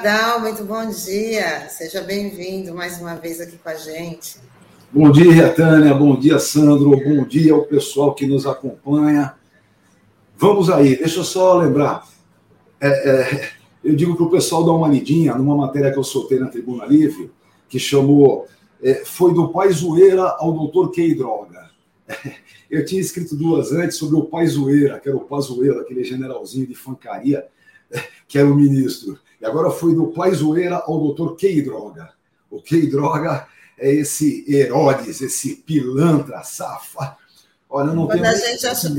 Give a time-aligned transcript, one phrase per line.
[0.00, 1.68] Pardal, muito bom dia.
[1.68, 4.38] Seja bem-vindo mais uma vez aqui com a gente.
[4.90, 5.92] Bom dia, Tânia.
[5.92, 6.96] Bom dia, Sandro.
[6.96, 9.34] Bom dia ao pessoal que nos acompanha.
[10.38, 12.08] Vamos aí, deixa eu só lembrar.
[12.80, 13.50] É, é,
[13.84, 16.86] eu digo para o pessoal dar uma lidinha numa matéria que eu soltei na Tribuna
[16.86, 17.30] Livre,
[17.68, 18.46] que chamou
[18.82, 21.68] é, Foi do Pai Zoeira ao Doutor Key Droga.
[22.70, 26.68] Eu tinha escrito duas antes sobre o Pai Zoeira, que era o Pazueira, aquele generalzinho
[26.68, 27.44] de fancaria,
[28.28, 29.18] que era o ministro.
[29.40, 32.12] E agora foi do Pai Zoeira ao doutor Key Droga.
[32.50, 33.46] O Key Droga
[33.78, 37.16] é esse Herodes, esse pilantra, safa.
[37.68, 38.94] Olha, não Quando tem a gente achava...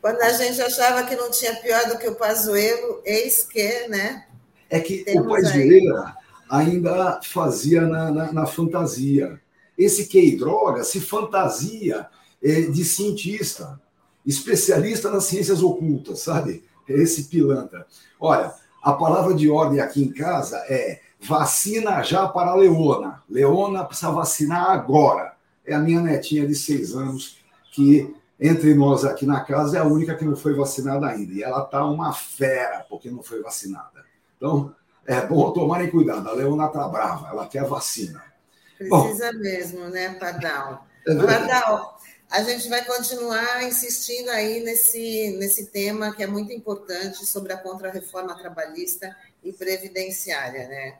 [0.00, 4.26] Quando a gente achava que não tinha pior do que o Pazuello, eis que, né?
[4.70, 6.04] É que Temos o Pazuello
[6.48, 9.40] ainda fazia na, na, na, fantasia.
[9.76, 12.06] Esse Key Droga se fantasia
[12.42, 13.80] é, de cientista,
[14.24, 16.64] especialista nas ciências ocultas, sabe?
[16.88, 17.86] É esse pilantra.
[18.18, 18.52] Olha,
[18.82, 23.22] a palavra de ordem aqui em casa é vacina já para a Leona.
[23.28, 25.34] Leona precisa vacinar agora.
[25.66, 27.38] É a minha netinha de seis anos,
[27.72, 31.32] que entre nós aqui na casa é a única que não foi vacinada ainda.
[31.32, 34.04] E ela está uma fera porque não foi vacinada.
[34.36, 34.74] Então,
[35.06, 36.28] é bom tomarem cuidado.
[36.28, 38.22] A Leona está brava, ela quer vacina.
[38.78, 40.86] Precisa bom, mesmo, né, Pardal?
[41.06, 41.98] É Pardal,
[42.30, 47.58] a gente vai continuar insistindo aí nesse, nesse tema que é muito importante sobre a
[47.58, 50.98] contrarreforma trabalhista e previdenciária, né?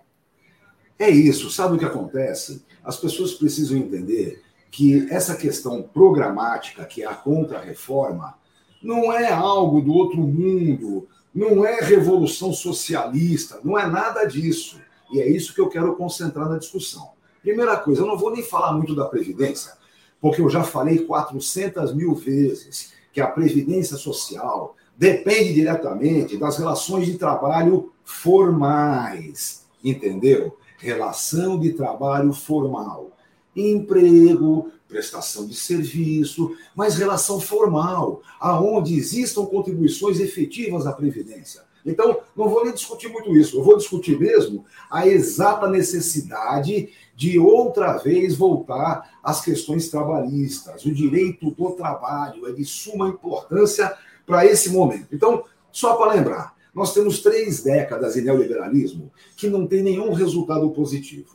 [0.98, 1.50] É isso.
[1.50, 2.64] Sabe o que acontece?
[2.82, 8.36] As pessoas precisam entender que essa questão programática, que é a contrarreforma,
[8.82, 14.80] não é algo do outro mundo, não é revolução socialista, não é nada disso.
[15.12, 17.12] E é isso que eu quero concentrar na discussão.
[17.40, 19.72] Primeira coisa, eu não vou nem falar muito da Previdência,
[20.20, 27.06] porque eu já falei 400 mil vezes que a previdência social depende diretamente das relações
[27.06, 30.56] de trabalho formais, entendeu?
[30.76, 33.10] Relação de trabalho formal.
[33.56, 41.62] Emprego, prestação de serviço, mas relação formal, aonde existam contribuições efetivas à previdência.
[41.86, 47.38] Então, não vou nem discutir muito isso, eu vou discutir mesmo a exata necessidade de
[47.38, 50.86] outra vez voltar às questões trabalhistas.
[50.86, 53.94] O direito do trabalho é de suma importância
[54.26, 55.08] para esse momento.
[55.12, 60.70] Então, só para lembrar, nós temos três décadas de neoliberalismo que não tem nenhum resultado
[60.70, 61.26] positivo.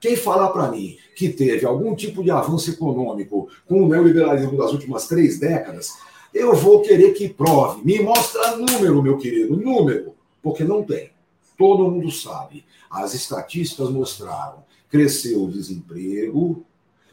[0.00, 4.72] Quem falar para mim que teve algum tipo de avanço econômico com o neoliberalismo das
[4.72, 5.98] últimas três décadas,
[6.32, 7.84] eu vou querer que prove.
[7.84, 11.10] Me mostra número, meu querido, número, porque não tem.
[11.58, 12.64] Todo mundo sabe.
[12.90, 14.64] As estatísticas mostraram.
[14.88, 16.64] Cresceu o desemprego,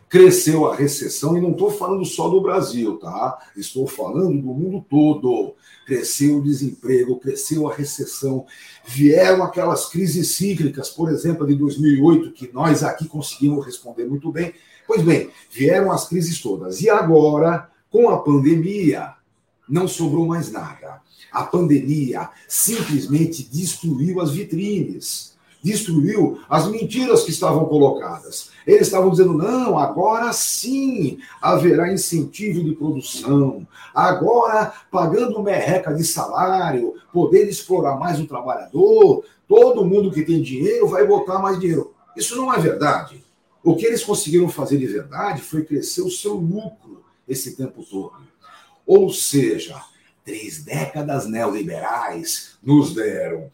[0.10, 3.38] cresceu a recessão, e não estou falando só do Brasil, tá?
[3.58, 5.56] Estou falando do mundo todo.
[5.86, 8.46] Cresceu o desemprego, cresceu a recessão,
[8.86, 14.54] vieram aquelas crises cíclicas, por exemplo, de 2008, que nós aqui conseguimos responder muito bem.
[14.88, 16.82] Pois bem, vieram as crises todas.
[16.82, 19.14] E agora com a pandemia,
[19.70, 21.00] não sobrou mais nada.
[21.32, 25.33] A pandemia simplesmente destruiu as vitrines,
[25.64, 28.52] destruiu as mentiras que estavam colocadas.
[28.68, 33.66] Eles estavam dizendo: não, agora sim haverá incentivo de produção,
[33.96, 40.88] agora pagando merreca de salário, poder explorar mais o trabalhador, todo mundo que tem dinheiro
[40.88, 41.94] vai botar mais dinheiro.
[42.16, 43.24] Isso não é verdade.
[43.64, 48.22] O que eles conseguiram fazer de verdade foi crescer o seu lucro esse tempo todo.
[48.86, 49.82] Ou seja,
[50.26, 53.50] três décadas neoliberais nos deram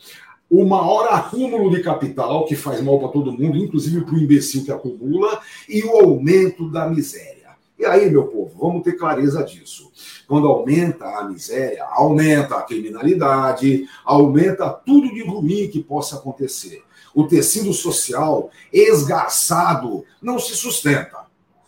[0.50, 4.66] o maior acúmulo de capital, que faz mal para todo mundo, inclusive para o imbecil
[4.66, 7.50] que acumula, e o aumento da miséria.
[7.78, 9.90] E aí, meu povo, vamos ter clareza disso.
[10.28, 16.84] Quando aumenta a miséria, aumenta a criminalidade, aumenta tudo de ruim que possa acontecer.
[17.16, 21.20] O tecido social esgarçado não se sustenta.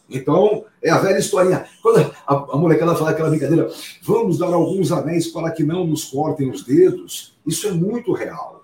[0.09, 1.65] Então, é a velha historinha.
[1.81, 3.71] Quando a, a molecada fala aquela brincadeira,
[4.01, 8.60] vamos dar alguns anéis para que não nos cortem os dedos, isso é muito real.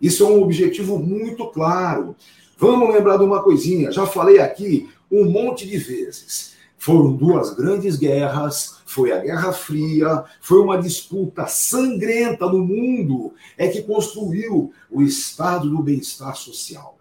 [0.00, 2.16] Isso é um objetivo muito claro.
[2.56, 6.50] Vamos lembrar de uma coisinha, já falei aqui um monte de vezes.
[6.78, 13.68] Foram duas grandes guerras, foi a Guerra Fria, foi uma disputa sangrenta no mundo, é
[13.68, 16.96] que construiu o estado do bem-estar social.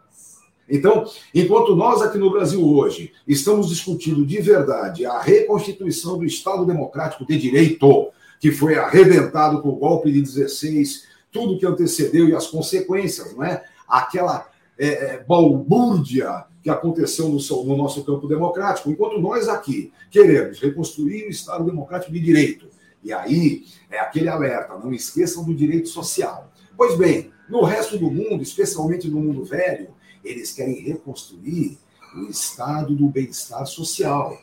[0.70, 6.66] Então, enquanto nós aqui no Brasil hoje estamos discutindo de verdade a reconstituição do Estado
[6.66, 8.10] Democrático de Direito,
[8.40, 13.44] que foi arrebentado com o golpe de 16, tudo que antecedeu e as consequências, não
[13.44, 13.64] é?
[13.88, 20.60] Aquela é, é, balbúrdia que aconteceu no, no nosso campo democrático, enquanto nós aqui queremos
[20.60, 22.68] reconstruir o Estado Democrático de Direito,
[23.04, 26.52] E aí é aquele alerta: não esqueçam do direito social.
[26.76, 29.90] Pois bem, no resto do mundo, especialmente no mundo velho,
[30.24, 31.78] eles querem reconstruir
[32.16, 34.38] o estado do bem-estar social.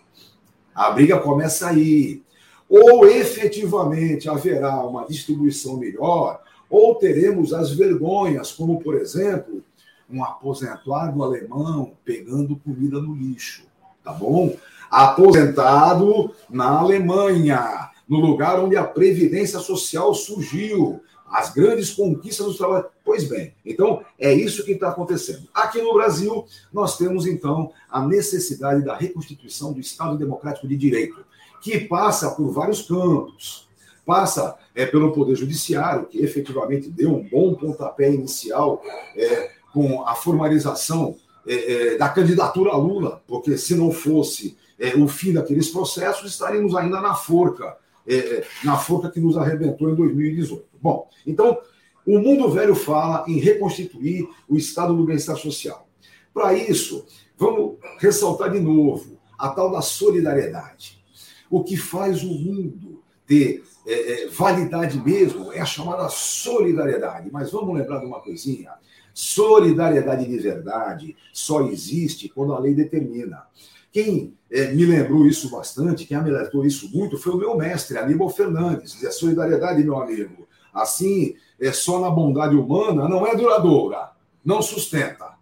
[0.75, 2.23] A briga começa aí.
[2.69, 9.63] Ou efetivamente haverá uma distribuição melhor, ou teremos as vergonhas, como, por exemplo,
[10.11, 13.65] um aposentado alemão pegando comida no lixo.
[14.03, 14.57] Tá bom?
[14.91, 22.87] Aposentado na Alemanha, no lugar onde a Previdência Social surgiu, as grandes conquistas do trabalho.
[23.05, 25.49] Pois bem, então é isso que está acontecendo.
[25.53, 31.25] Aqui no Brasil, nós temos então a necessidade da reconstituição do Estado Democrático de Direito,
[31.61, 33.66] que passa por vários campos.
[34.07, 38.81] Passa é, pelo Poder Judiciário, que efetivamente deu um bom pontapé inicial
[39.17, 41.17] é, com a formalização
[41.47, 46.31] é, é da candidatura a Lula, porque se não fosse é, o fim daqueles processos,
[46.31, 47.77] estaríamos ainda na forca
[48.07, 50.65] é, na forca que nos arrebentou em 2018.
[50.81, 51.59] Bom, então,
[52.07, 55.89] o mundo velho fala em reconstituir o estado do bem-estar social.
[56.33, 57.05] Para isso,
[57.37, 61.03] vamos ressaltar de novo a tal da solidariedade.
[61.51, 67.31] O que faz o mundo ter é, é, validade mesmo é a chamada solidariedade.
[67.33, 68.73] Mas vamos lembrar de uma coisinha:
[69.15, 73.45] solidariedade de verdade só existe quando a lei determina.
[73.93, 77.97] Quem é, me lembrou isso bastante, quem me alertou isso muito, foi o meu mestre,
[77.97, 78.93] Aníbal Fernandes.
[78.93, 84.11] Dizia, solidariedade, meu amigo, assim, é só na bondade humana, não é duradoura,
[84.45, 85.36] não sustenta.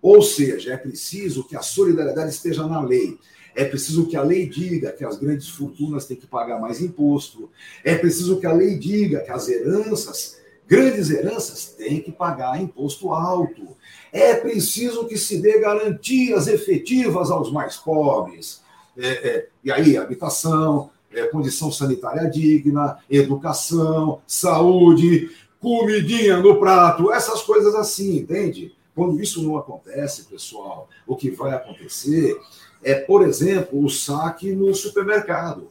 [0.00, 3.18] Ou seja, é preciso que a solidariedade esteja na lei.
[3.54, 7.50] É preciso que a lei diga que as grandes fortunas têm que pagar mais imposto.
[7.82, 10.36] É preciso que a lei diga que as heranças,
[10.68, 13.68] grandes heranças, têm que pagar imposto alto.
[14.12, 18.60] É preciso que se dê garantias efetivas aos mais pobres.
[18.96, 27.42] É, é, e aí, habitação, é, condição sanitária digna, educação, saúde, comidinha no prato, essas
[27.42, 28.75] coisas assim, entende?
[28.96, 32.36] Quando isso não acontece, pessoal, o que vai acontecer
[32.82, 35.68] é, por exemplo, o saque no supermercado.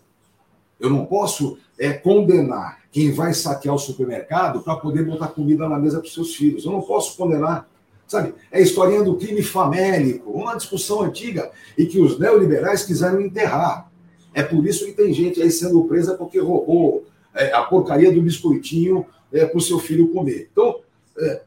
[0.79, 5.79] Eu não posso é, condenar quem vai saquear o supermercado para poder botar comida na
[5.79, 6.65] mesa para os seus filhos.
[6.65, 7.67] Eu não posso condenar
[8.07, 8.35] Sabe?
[8.51, 13.91] É a historinha do crime famélico, uma discussão antiga e que os neoliberais quiseram enterrar.
[14.33, 18.21] É por isso que tem gente aí sendo presa porque roubou é, a porcaria do
[18.21, 20.49] biscoitinho é, para o seu filho comer.
[20.51, 20.81] Então,
[21.17, 21.41] é,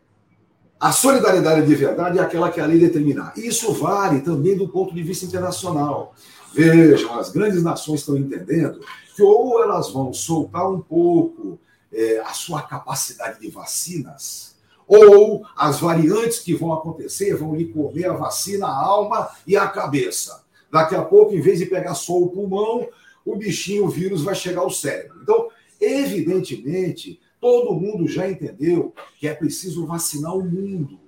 [0.80, 3.32] a solidariedade de verdade é aquela que a lei determinar.
[3.36, 6.14] Isso vale também do ponto de vista internacional.
[6.54, 8.80] Vejam, as grandes nações estão entendendo
[9.14, 11.58] que ou elas vão soltar um pouco
[11.92, 18.06] é, a sua capacidade de vacinas, ou as variantes que vão acontecer vão lhe comer
[18.06, 20.44] a vacina, a alma e a cabeça.
[20.70, 22.88] Daqui a pouco, em vez de pegar só o pulmão,
[23.24, 25.18] o bichinho, o vírus vai chegar ao cérebro.
[25.22, 25.48] Então,
[25.80, 31.00] evidentemente, todo mundo já entendeu que é preciso vacinar o mundo.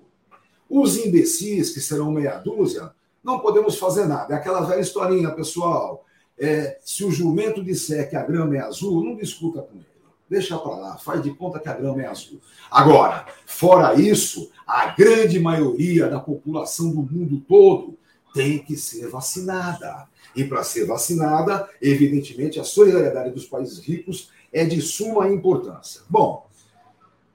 [0.70, 2.92] Os imbecis, que serão meia dúzia,
[3.22, 4.32] não podemos fazer nada.
[4.32, 6.06] É aquela velha historinha, pessoal.
[6.38, 9.86] É, se o jumento disser que a grama é azul, não discuta com ele.
[10.30, 12.40] Deixa para lá, faz de conta que a grama é azul.
[12.70, 17.98] Agora, fora isso, a grande maioria da população do mundo todo
[18.32, 20.08] tem que ser vacinada.
[20.34, 26.02] E para ser vacinada, evidentemente, a solidariedade dos países ricos é de suma importância.
[26.08, 26.46] Bom,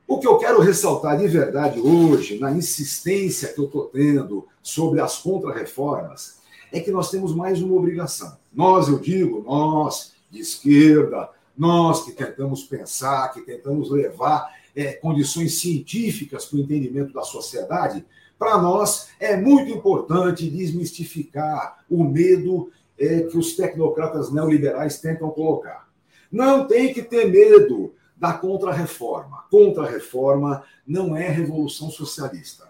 [0.08, 5.02] o que eu quero ressaltar de verdade hoje, na insistência que eu estou tendo sobre
[5.02, 6.40] as contrarreformas,
[6.72, 8.38] é que nós temos mais uma obrigação.
[8.54, 15.60] Nós, eu digo, nós, de esquerda, nós que tentamos pensar, que tentamos levar é, condições
[15.60, 18.06] científicas para o entendimento da sociedade,
[18.38, 22.70] para nós é muito importante desmistificar o medo
[23.00, 25.88] é, que os tecnocratas neoliberais tentam colocar.
[26.32, 29.46] Não tem que ter medo da contra-reforma.
[29.50, 32.66] Contra-reforma não é revolução socialista.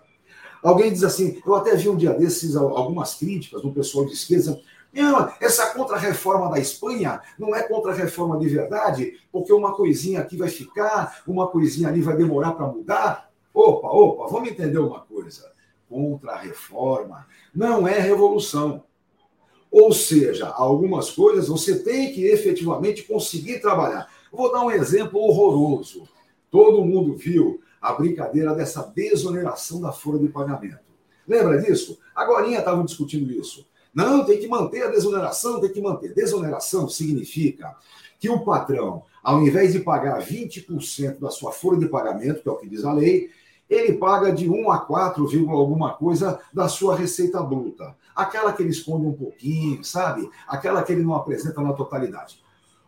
[0.64, 4.60] Alguém diz assim, eu até vi um dia desses algumas críticas do pessoal de esquerda,
[5.42, 11.22] essa contra-reforma da Espanha não é contra-reforma de verdade, porque uma coisinha aqui vai ficar,
[11.28, 13.30] uma coisinha ali vai demorar para mudar.
[13.54, 15.52] Opa, opa, vamos entender uma coisa.
[15.90, 18.84] Contra-reforma não é revolução.
[19.72, 24.10] Ou seja, algumas coisas você tem que efetivamente conseguir trabalhar.
[24.32, 26.08] Vou dar um exemplo horroroso.
[26.50, 30.80] Todo mundo viu a brincadeira dessa desoneração da folha de pagamento.
[31.28, 32.00] Lembra disso?
[32.16, 33.68] Agora estavam discutindo isso.
[33.94, 36.14] Não, tem que manter a desoneração, tem que manter.
[36.14, 37.76] Desoneração significa
[38.20, 42.52] que o patrão, ao invés de pagar 20% da sua folha de pagamento, que é
[42.52, 43.30] o que diz a lei,
[43.70, 47.96] ele paga de 1 a 4, alguma coisa da sua receita bruta.
[48.16, 50.30] Aquela que ele esconde um pouquinho, sabe?
[50.48, 52.40] Aquela que ele não apresenta na totalidade.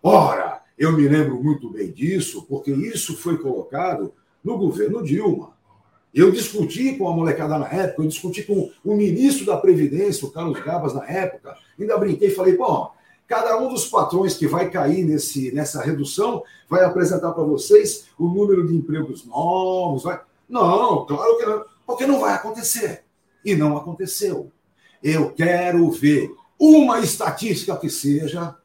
[0.02, 5.58] Ora, Eu me lembro muito bem disso, porque isso foi colocado no governo Dilma.
[6.14, 10.32] Eu discuti com a molecada na época, eu discuti com o ministro da Previdência, o
[10.32, 11.58] Carlos Gabas, na época.
[11.80, 12.92] Ainda brinquei e falei, bom,
[13.28, 18.28] cada um dos patrões que vai cair nesse, nessa redução vai apresentar para vocês o
[18.28, 20.04] número de empregos novos.
[20.04, 20.22] Vai...
[20.48, 23.04] Não, claro que não, porque não vai acontecer.
[23.44, 24.52] E não aconteceu.
[25.02, 28.56] Eu quero ver uma estatística que seja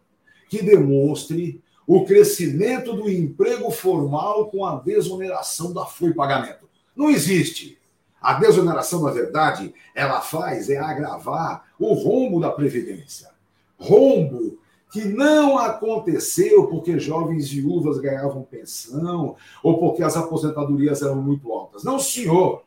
[0.49, 6.69] que demonstre o crescimento do emprego formal com a desoneração da folha pagamento.
[6.95, 7.79] Não existe.
[8.21, 13.31] A desoneração, na verdade, ela faz é agravar o rombo da Previdência.
[13.77, 14.59] Rombo
[14.93, 21.83] que não aconteceu porque jovens viúvas ganhavam pensão ou porque as aposentadorias eram muito altas.
[21.83, 22.63] Não, senhor.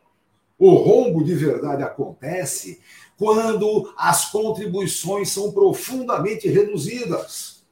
[0.58, 2.80] O rombo de verdade acontece
[3.18, 7.64] quando as contribuições são profundamente reduzidas.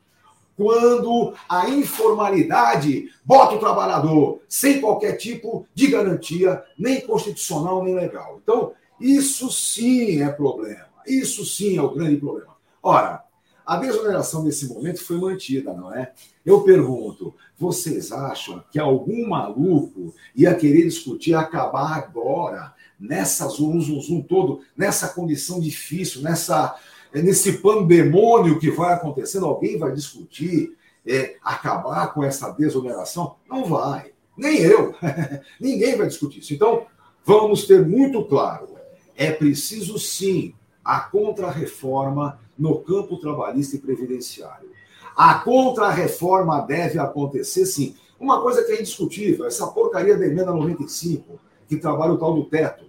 [0.56, 8.40] Quando a informalidade bota o trabalhador sem qualquer tipo de garantia, nem constitucional nem legal.
[8.44, 10.94] Então, isso sim é problema.
[11.08, 12.56] Isso sim é o grande problema.
[12.84, 13.24] Ora,
[13.65, 16.12] a desoneração nesse momento foi mantida, não é?
[16.46, 24.01] Eu pergunto, vocês acham que algum maluco ia querer discutir acabar agora nessa zoom, zoom,
[24.01, 26.75] zoom todo, nessa condição difícil, nessa,
[27.13, 33.36] nesse pandemônio que vai acontecendo, alguém vai discutir é, acabar com essa desoneração?
[33.50, 34.12] Não vai.
[34.38, 34.96] Nem eu.
[35.60, 36.53] Ninguém vai discutir isso.
[36.53, 36.86] Então,
[37.25, 38.75] vamos ter muito claro:
[39.15, 40.53] é preciso sim
[40.84, 44.70] a contrarreforma no campo trabalhista e previdenciário.
[45.16, 47.96] A contrarreforma deve acontecer sim.
[48.20, 52.46] Uma coisa que é indiscutível, essa porcaria da emenda 95, que trabalha o tal do
[52.46, 52.86] teto.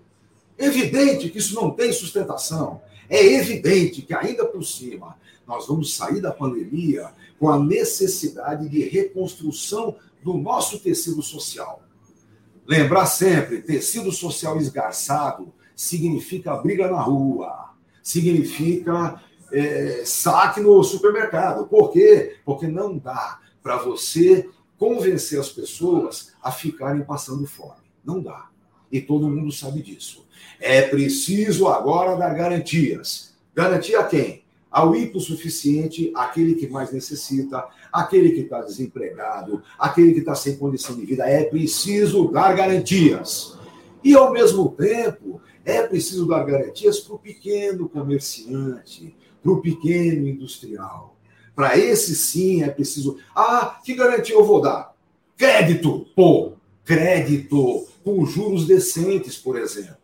[0.56, 2.80] Evidente que isso não tem sustentação.
[3.08, 5.16] É evidente que, ainda por cima,
[5.46, 11.82] nós vamos sair da pandemia com a necessidade de reconstrução do nosso tecido social.
[12.66, 17.70] Lembrar sempre: tecido social esgarçado significa briga na rua,
[18.02, 19.20] significa
[19.54, 21.66] é, saque no supermercado.
[21.66, 22.36] Por quê?
[22.44, 27.84] Porque não dá para você convencer as pessoas a ficarem passando fome.
[28.04, 28.48] Não dá.
[28.90, 30.26] E todo mundo sabe disso.
[30.60, 33.34] É preciso agora dar garantias.
[33.54, 34.44] Garantia a quem?
[34.70, 40.96] Ao hipossuficiente, aquele que mais necessita, aquele que está desempregado, aquele que está sem condição
[40.96, 41.24] de vida.
[41.24, 43.56] É preciso dar garantias.
[44.02, 50.26] E, ao mesmo tempo, é preciso dar garantias para o pequeno comerciante, para o pequeno
[50.26, 51.14] industrial.
[51.54, 53.18] Para esse sim é preciso.
[53.36, 54.96] Ah, que garantia eu vou dar?
[55.36, 59.98] Crédito, pô, crédito com juros decentes, por exemplo.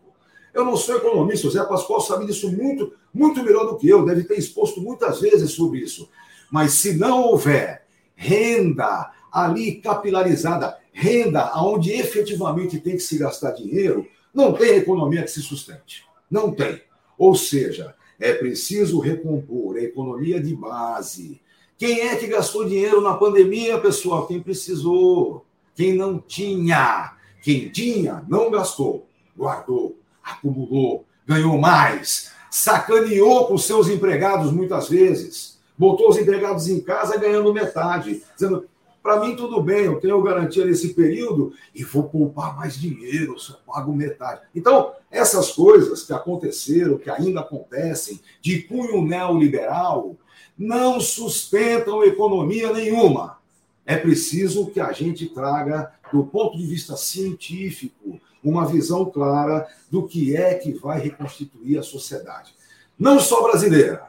[0.53, 4.05] Eu não sou economista, o Zé Pascoal sabe disso muito, muito melhor do que eu,
[4.05, 6.09] deve ter exposto muitas vezes sobre isso.
[6.51, 14.07] Mas se não houver renda ali capilarizada, renda onde efetivamente tem que se gastar dinheiro,
[14.35, 16.05] não tem economia que se sustente.
[16.31, 16.83] Não tem.
[17.17, 21.41] Ou seja, é preciso recompor a economia de base.
[21.79, 24.27] Quem é que gastou dinheiro na pandemia, pessoal?
[24.27, 25.45] Quem precisou.
[25.75, 27.15] Quem não tinha.
[27.43, 29.07] Quem tinha, não gastou.
[29.37, 35.59] Guardou, acumulou, ganhou mais, sacaneou com seus empregados muitas vezes.
[35.79, 38.67] Botou os empregados em casa ganhando metade, dizendo:
[39.03, 43.59] para mim, tudo bem, eu tenho garantia nesse período e vou poupar mais dinheiro, só
[43.67, 44.43] pago metade.
[44.55, 50.17] Então, essas coisas que aconteceram, que ainda acontecem, de cunho neoliberal,
[50.57, 53.39] não sustentam economia nenhuma.
[53.87, 60.07] É preciso que a gente traga, do ponto de vista científico, uma visão clara do
[60.07, 62.55] que é que vai reconstituir a sociedade.
[62.99, 64.09] Não só brasileira,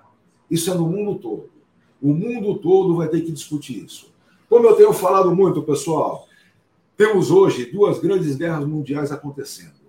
[0.50, 1.50] isso é no mundo todo.
[2.02, 4.11] O mundo todo vai ter que discutir isso.
[4.52, 6.28] Como eu tenho falado muito, pessoal,
[6.98, 9.80] temos hoje duas grandes guerras mundiais acontecendo.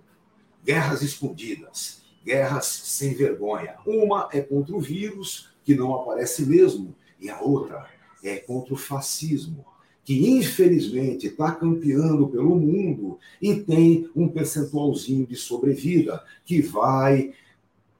[0.64, 3.74] Guerras escondidas, guerras sem vergonha.
[3.84, 7.88] Uma é contra o vírus, que não aparece mesmo, e a outra
[8.22, 9.66] é contra o fascismo,
[10.04, 17.34] que infelizmente está campeando pelo mundo e tem um percentualzinho de sobrevida que vai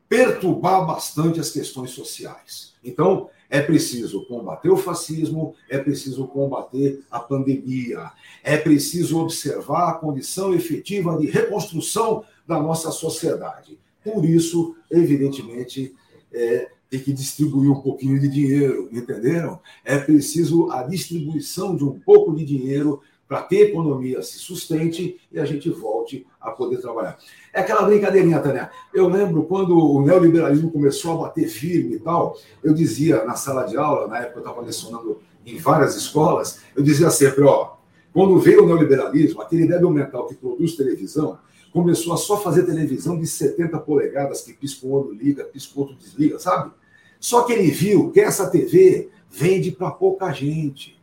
[0.09, 2.75] perturbar bastante as questões sociais.
[2.85, 8.11] Então, é preciso combater o fascismo, é preciso combater a pandemia,
[8.43, 13.79] é preciso observar a condição efetiva de reconstrução da nossa sociedade.
[14.03, 15.95] Por isso, evidentemente,
[16.33, 19.61] é, tem que distribuir um pouquinho de dinheiro, entenderam?
[19.85, 25.19] É preciso a distribuição de um pouco de dinheiro para que a economia se sustente
[25.33, 27.17] e a gente volte a poder trabalhar.
[27.51, 28.71] É aquela brincadeirinha, Tânia.
[28.93, 33.65] Eu lembro quando o neoliberalismo começou a bater firme e tal, eu dizia na sala
[33.65, 37.77] de aula, na época eu estava lecionando em várias escolas, eu dizia sempre, ó,
[38.13, 41.39] quando veio o neoliberalismo, aquele débil mental que produz televisão
[41.73, 45.97] começou a só fazer televisão de 70 polegadas, que pisca o olho liga, pisca outro
[45.97, 46.71] desliga, sabe?
[47.19, 51.01] Só que ele viu que essa TV vende para pouca gente.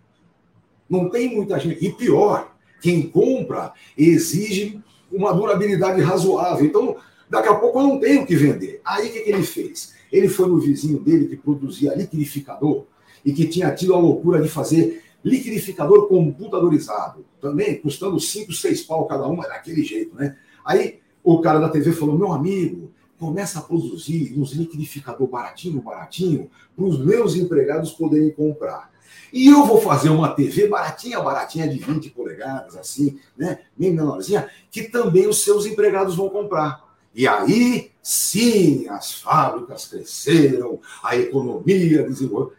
[0.90, 1.86] Não tem muita gente.
[1.86, 4.82] E pior, quem compra exige
[5.12, 6.66] uma durabilidade razoável.
[6.66, 6.96] Então,
[7.30, 8.82] daqui a pouco eu não tenho o que vender.
[8.84, 9.94] Aí o que, que ele fez?
[10.12, 12.86] Ele foi no vizinho dele que produzia liquidificador
[13.24, 19.06] e que tinha tido a loucura de fazer liquidificador computadorizado, também custando 5, 6 pau
[19.06, 20.38] cada uma, daquele jeito, né?
[20.66, 26.50] Aí o cara da TV falou: meu amigo, começa a produzir uns liquidificador baratinho, baratinho,
[26.76, 28.92] para os meus empregados poderem comprar.
[29.32, 33.60] E eu vou fazer uma TV baratinha, baratinha de 20 polegadas, assim, né?
[33.78, 36.84] Bem menorzinha, que também os seus empregados vão comprar.
[37.14, 42.54] E aí, sim, as fábricas cresceram, a economia desenvolveu.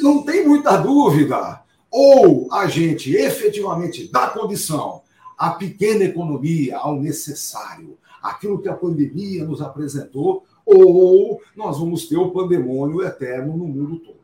[0.00, 1.62] Não tem muita dúvida.
[1.90, 5.02] Ou a gente efetivamente dá condição
[5.36, 12.16] à pequena economia, ao necessário, aquilo que a pandemia nos apresentou, ou nós vamos ter
[12.16, 14.19] o pandemônio eterno no mundo todo.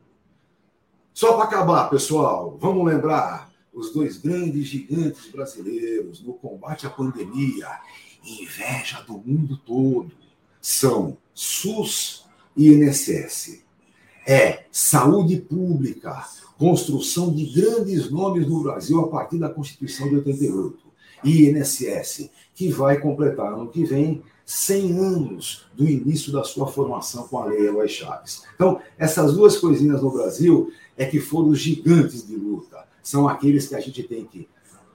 [1.17, 7.67] Só para acabar, pessoal, vamos lembrar os dois grandes gigantes brasileiros no combate à pandemia,
[8.23, 10.11] inveja do mundo todo,
[10.61, 12.23] são SUS
[12.55, 13.63] e INSS.
[14.27, 16.23] É saúde pública,
[16.55, 20.77] construção de grandes nomes no Brasil a partir da Constituição de 88.
[21.23, 27.27] E INSS, que vai completar ano que vem 100 anos do início da sua formação
[27.27, 28.43] com a Lei Eloy Chaves.
[28.55, 32.87] Então, essas duas coisinhas no Brasil é que foram os gigantes de luta.
[33.03, 34.47] São aqueles que a gente tem que,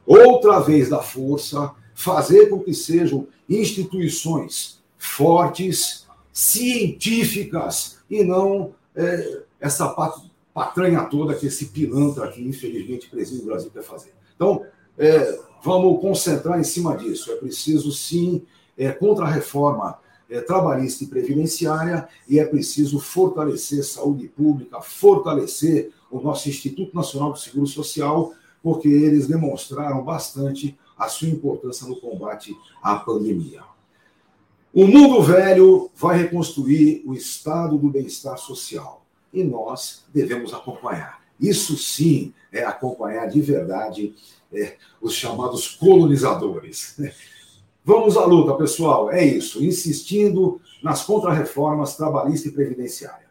[0.06, 9.94] outra vez, dar força, fazer com que sejam instituições fortes, científicas, e não é, essa
[10.54, 14.14] patranha toda que esse pilantra aqui, infelizmente, preside o Brasil quer fazer.
[14.34, 14.64] Então,
[14.96, 17.30] é, vamos concentrar em cima disso.
[17.30, 18.42] É preciso, sim,
[18.82, 25.92] é, contra a reforma é, trabalhista e previdenciária, e é preciso fortalecer saúde pública, fortalecer
[26.10, 31.96] o nosso Instituto Nacional do Seguro Social, porque eles demonstraram bastante a sua importância no
[31.96, 33.62] combate à pandemia.
[34.72, 41.20] O mundo velho vai reconstruir o estado do bem-estar social e nós devemos acompanhar.
[41.38, 44.14] Isso sim é acompanhar de verdade
[44.52, 46.96] é, os chamados colonizadores.
[47.84, 49.10] Vamos à luta, pessoal.
[49.10, 53.30] É isso, insistindo nas contrarreformas trabalhista e previdenciária.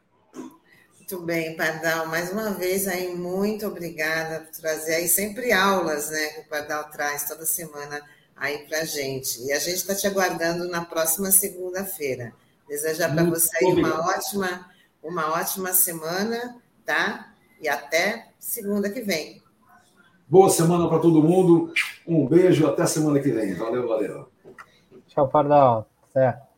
[0.98, 2.08] Muito bem, Pardal.
[2.08, 6.90] Mais uma vez aí, muito obrigada por trazer aí sempre aulas, né, que o Pardal
[6.90, 8.02] traz toda semana
[8.36, 9.42] aí para gente.
[9.44, 12.34] E a gente está te aguardando na próxima segunda-feira.
[12.68, 14.70] Desejar para você aí uma ótima,
[15.04, 17.34] uma ótima semana, tá?
[17.62, 19.42] E até segunda que vem.
[20.28, 21.74] Boa semana para todo mundo.
[22.08, 23.54] Um beijo até semana que vem.
[23.54, 24.31] Valeu, valeu.
[25.12, 25.86] Tchau, Pardal.
[26.10, 26.51] Até.